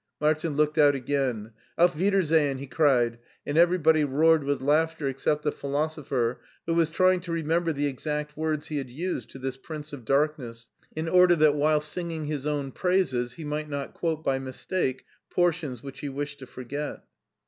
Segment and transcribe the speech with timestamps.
[0.19, 1.51] Martin looked out again.
[1.77, 2.57] "Auf Wiedersehen!
[2.57, 7.71] '* he cried, and everybody roared with laughter except the philosopher, who was trying to remember
[7.71, 11.81] the exact words he had used to this prince of darkness, in order that while
[11.81, 16.47] singing his own praises he might not quote by mistake portions which he wished to
[16.47, 17.03] forget.